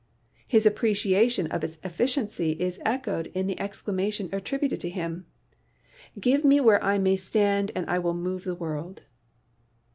His 0.47 0.65
appreciation 0.65 1.45
of 1.51 1.63
its 1.63 1.77
effi 1.83 2.05
ciency 2.05 2.57
is 2.57 2.79
echoed 2.83 3.27
in 3.35 3.45
the 3.45 3.59
exclamation 3.59 4.29
attributed 4.33 4.79
to 4.79 4.89
him: 4.89 5.27
"Give 6.19 6.43
me 6.43 6.59
where 6.59 6.83
I 6.83 6.97
may 6.97 7.17
stand 7.17 7.71
and 7.75 7.87
I 7.87 7.99
will 7.99 8.15
move 8.15 8.43
the 8.43 8.55
world." 8.55 9.03